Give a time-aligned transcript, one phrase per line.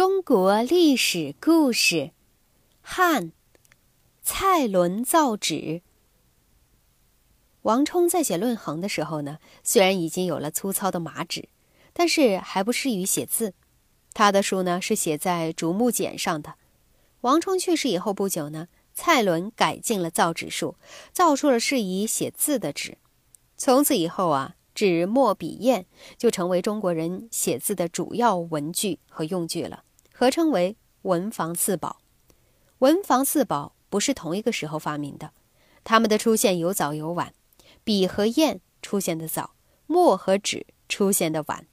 [0.00, 2.12] 中国历史故事：
[2.80, 3.32] 汉
[4.22, 5.82] 蔡伦造纸。
[7.60, 11.50] 王充在写《论衡》的时候呢，虽然已经有了粗糙的麻纸，
[11.92, 13.52] 但是还不适于写字。
[14.14, 16.54] 他的书呢是写在竹木简上的。
[17.20, 20.76] 王充去世以后不久呢，蔡伦改进了造纸术，
[21.12, 22.96] 造出了适宜写字的纸。
[23.58, 24.56] 从此以后啊。
[24.72, 25.84] 纸墨笔砚
[26.16, 29.82] 就成为中国人写字的主要文具和用具了，
[30.20, 32.02] 合称为文房四宝。
[32.80, 35.32] 文房四宝不是同一个时候发明的，
[35.82, 37.32] 它们的出现有早有晚。
[37.84, 39.54] 笔和砚出现的早，
[39.86, 41.66] 墨和纸出现的晚。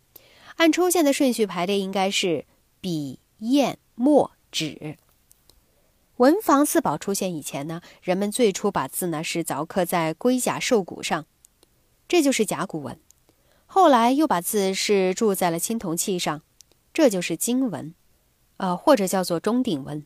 [0.55, 2.45] 按出现的顺序排列，应该是
[2.80, 4.95] 笔、砚、墨、纸。
[6.16, 11.26] 文房四宝出现以前呢，人们最初把字呢是凿刻在龟甲兽骨上。
[12.07, 12.98] 这就是甲骨文，
[13.66, 16.41] 后来又把字是铸在了青铜器上，
[16.93, 17.93] 这就是金文，
[18.57, 20.05] 呃，或者叫做钟鼎文。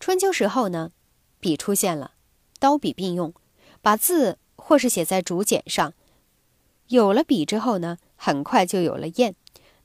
[0.00, 0.92] 春秋时候呢，
[1.40, 2.12] 笔出现了，
[2.58, 3.34] 刀笔并用，
[3.80, 5.92] 把字或是写在竹简上。
[6.88, 9.34] 有了笔之后呢，很快就有了砚，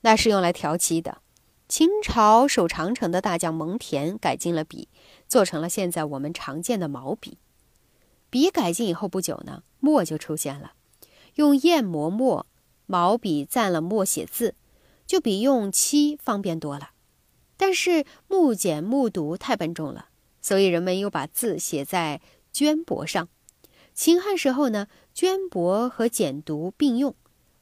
[0.02, 1.18] 那是用来调漆的。
[1.68, 4.88] 秦朝守长城的大将蒙恬改进了笔，
[5.28, 7.38] 做成了现在我们常见的毛笔。
[8.28, 10.72] 笔改进以后不久呢，墨就出现了。
[11.36, 12.46] 用砚磨墨，
[12.86, 14.54] 毛笔蘸了墨写字，
[15.06, 16.90] 就比用漆方便多了。
[17.60, 20.08] 但是木简木牍太笨重了，
[20.40, 22.22] 所以人们又把字写在
[22.54, 23.28] 绢帛上。
[23.92, 27.14] 秦汉时候呢，绢帛和简牍并用。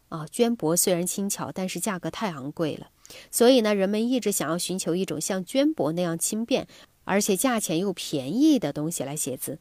[0.09, 2.91] 啊，绢帛虽然轻巧，但是价格太昂贵了，
[3.33, 6.69] 所以呢，人们一直想要寻求一种像绢帛那样轻便，
[7.03, 9.59] 而且价钱又便宜的东西来写字。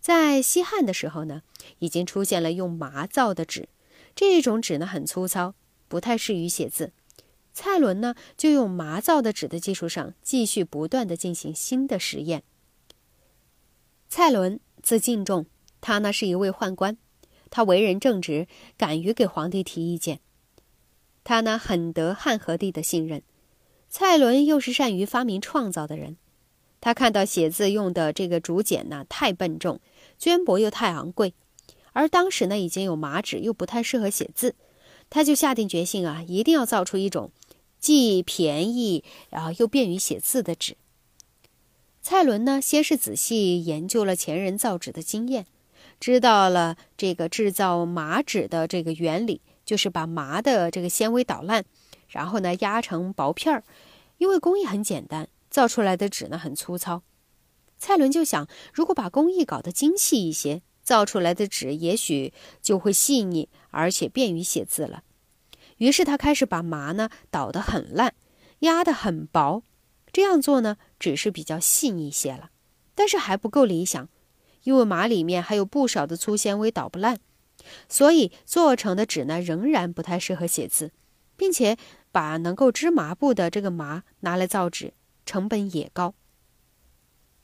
[0.00, 1.42] 在西汉的时候呢，
[1.80, 3.68] 已经出现了用麻造的纸，
[4.14, 5.54] 这种纸呢很粗糙，
[5.86, 6.94] 不太适于写字。
[7.58, 12.42] 蔡伦呢就用麻造的纸的基础上，继续不断的进行新的实验。
[14.10, 15.46] 蔡伦字敬仲，
[15.80, 16.98] 他呢是一位宦官，
[17.48, 20.20] 他为人正直，敢于给皇帝提意见，
[21.24, 23.22] 他呢很得汉和帝的信任。
[23.88, 26.18] 蔡伦又是善于发明创造的人。
[26.82, 29.80] 他看到写字用的这个竹简呢太笨重，
[30.20, 31.32] 绢帛又太昂贵，
[31.94, 34.54] 而当时呢已经有麻纸，又不太适合写字，
[35.08, 37.32] 他就下定决心啊，一定要造出一种
[37.78, 40.76] 既便宜然后又便于写字的纸。
[42.02, 45.46] 蔡伦呢先是仔细研究了前人造纸的经验，
[45.98, 51.64] 知道了这个制造麻纸的这个原理，就是把麻的这个纤维捣烂，
[52.08, 53.64] 然后呢压成薄片儿，
[54.18, 55.28] 因为工艺很简单。
[55.48, 57.02] 造出来的纸呢很粗糙，
[57.78, 65.02] 蔡伦就想，如果把工艺搞得精细一些，造出来的纸也许就会细腻，而且便于写字了。
[65.78, 68.14] 于是他开始把麻呢捣得很烂，
[68.60, 69.62] 压得很薄，
[70.12, 72.50] 这样做呢纸是比较细腻些了，
[72.94, 74.08] 但是还不够理想，
[74.62, 77.18] 因为麻里面还有不少的粗纤维捣不烂，
[77.88, 80.92] 所以做成的纸呢仍然不太适合写字，
[81.36, 81.76] 并且
[82.12, 84.92] 把能够织麻布的这个麻拿来造纸。
[85.28, 86.14] 成本也高。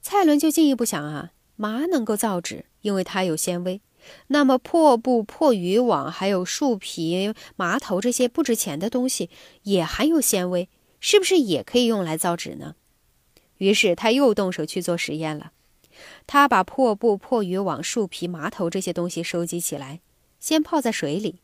[0.00, 3.80] 蔡伦就进一步想啊，麻能够造纸，因为它有纤维。
[4.28, 9.30] 那么破布、破渔网，还有树皮、麻头这些不值钱的东西，
[9.62, 10.68] 也含有纤维，
[11.00, 12.76] 是不是也可以用来造纸呢？
[13.58, 15.52] 于是他又动手去做实验了。
[16.26, 20.00] 他把破布、破渔网、树皮、麻头这些东西收集起来，
[20.40, 21.40] 先泡在水里，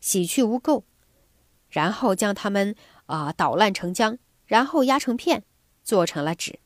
[0.00, 0.82] 洗去污垢，
[1.68, 2.74] 然后将它们
[3.06, 5.44] 啊捣烂成浆，然后压成片。
[5.82, 6.60] 做成了纸，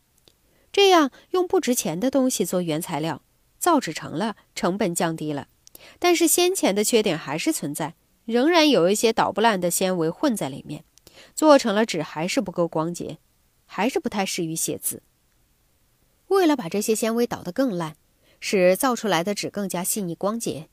[0.72, 3.22] 这样用不值钱的东西做原材料，
[3.64, 5.48] 造纸成了，成本降低了。
[5.98, 7.94] 但是先前的缺点还是存在，
[8.26, 10.84] 仍然有一些捣不烂的纤维混在里面，
[11.34, 13.16] 做成了纸还是不够光洁，
[13.64, 15.02] 还是不太适于写字。
[16.26, 17.96] 为了把这些纤维捣得更烂，
[18.38, 20.68] 使造出来的纸更加细腻光洁，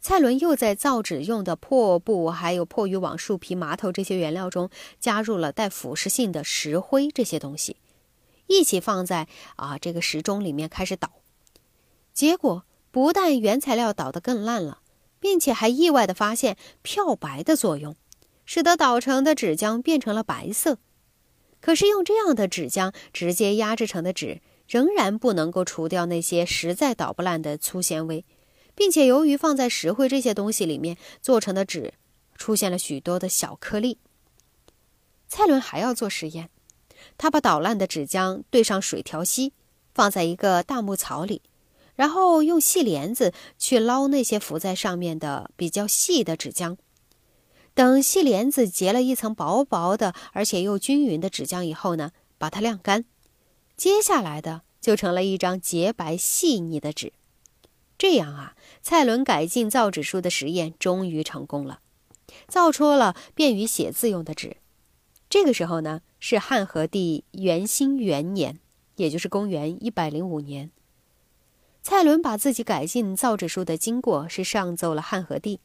[0.00, 4.70] 蔡伦又在造纸用的破布、还有破渔网、树皮、麻头这些原料中
[5.00, 7.78] 加入了带腐蚀性的石灰这些东西。
[8.46, 9.26] 一起放在
[9.56, 11.10] 啊这个时钟里面开始捣，
[12.18, 14.80] 结果不但原材料捣得更烂了，
[15.20, 17.94] 并且还意外的发现漂白的作用，
[18.44, 20.78] 使得捣成的纸浆变成了白色。
[21.60, 28.24] 可是用这样的纸浆直接压制成的纸，仍然不能够除掉那些实在捣不烂的粗纤维，
[28.74, 31.94] 并且由于放在石灰这些东西里面做成的纸，
[32.34, 33.98] 出现了许多的小颗粒。
[35.28, 36.50] 蔡伦还要做实验。
[37.16, 39.52] 他把捣烂的纸浆兑上水调稀，
[39.94, 41.42] 放在一个大木槽里，
[41.98, 46.76] 然后用细帘子去捞那些浮在上面的比较细的纸浆。
[47.74, 53.04] 等细帘子结了一层薄薄的，而且又均匀的纸浆以后呢，把它晾干，
[53.76, 57.12] 接下来的就成了一张洁白细腻的纸。
[57.98, 61.80] 这样啊，蔡伦改进造纸术的实验终于成功了，
[62.46, 64.58] 造出了便于写字用的纸。
[65.28, 68.60] 这个时候呢，是汉和帝元兴元年，
[68.94, 70.70] 也就是公元一百零五年。
[71.90, 75.58] 蔡伦把自己改进造纸术的经过是上奏了汉和帝。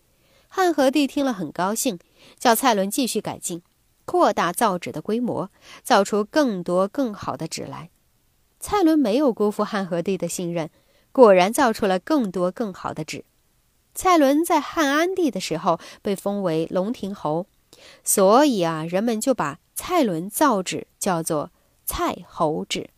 [0.48, 2.00] 汉和帝听了很高兴，
[2.40, 3.62] 叫蔡伦继续改进，
[4.06, 5.52] 扩大造纸的规模，
[5.84, 7.90] 造出更多更好的纸来。
[8.62, 10.70] 蔡伦没有辜负汉和帝的信任，
[11.12, 13.26] 果然造出了更多更好的纸。
[13.94, 17.48] 蔡伦在汉安帝的时候被封为龙亭侯，
[18.06, 21.52] 所以啊，人们就把蔡伦造纸叫做
[21.84, 22.92] 蔡侯纸。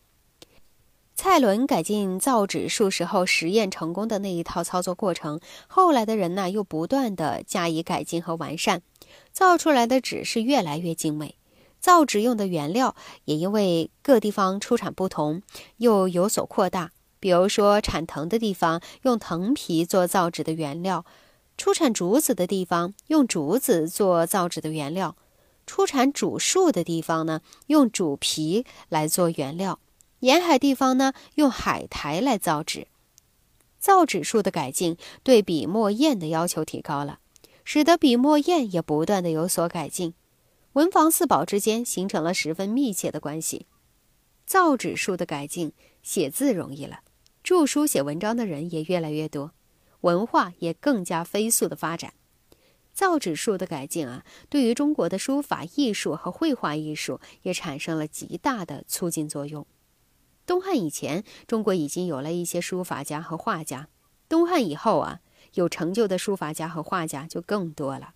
[1.15, 8.81] 蔡伦改进造纸术时候实验成功的那一套操作过程，后来的人呢又不断的加以改进和完善，
[9.31, 11.35] 造出来的纸是越来越精美。
[11.79, 15.41] 造纸用的原料也因为各地方出产不同，
[15.77, 16.91] 又有所扩大。
[17.21, 21.05] 比如说，产藤的地方用藤皮做造纸的原料；
[21.57, 25.15] 出产竹子的地方用竹子做造纸的原料；
[25.65, 29.79] 出产渚树的地方呢，用渚皮来做原料。
[30.25, 32.87] 沿海地方呢，用海苔来造纸。
[33.77, 37.19] 造纸术的改进，对笔墨砚的要求提高了，
[37.63, 40.15] 使得笔墨砚也不断的有所改进。
[40.73, 43.67] 文房四宝之间形成了十分密切的关系。
[44.47, 47.01] 造纸术的改进，写字容易了，
[47.43, 49.51] 著书写文章的人也越来越多，
[50.01, 52.15] 文化也更加飞速的发展。
[52.95, 59.67] 造纸术的改进啊，对于中国的书法艺术和绘画艺术也产生了极大的促进作用。
[60.45, 63.87] 东汉以前，中国已经有了一些书法家和画家；
[64.29, 65.21] 东汉以后啊，
[65.55, 68.13] 有成就的书法家和画家就更多了。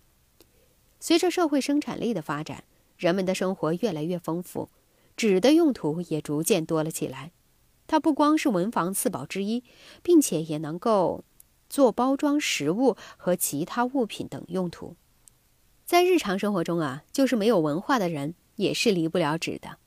[1.00, 2.64] 随着社会生产力的发展，
[2.96, 4.68] 人们的生活越来越丰富，
[5.16, 7.32] 纸的用途也逐渐多了起来。
[7.86, 9.64] 它不光是文房四宝之一，
[10.02, 11.24] 并且也能够
[11.68, 14.94] 做包装食物和其他物品等用途。
[15.84, 19.78] 在日常生活中啊，就是没有文化的人也是离不了纸的。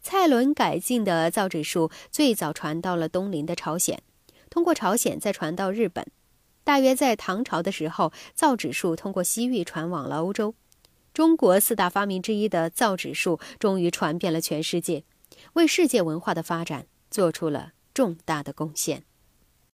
[0.00, 4.02] 蔡伦改进的造纸术最早传到了东邻的朝鲜，
[4.48, 6.06] 通过朝鲜再传到日本。
[6.64, 10.54] 大约在唐朝的时候，造纸术通过西域传往了欧洲。
[11.12, 15.04] 中国四大发明之一的造纸术终于传遍了全世界，
[15.54, 19.04] 为世界文化的发展做出了重大的贡献。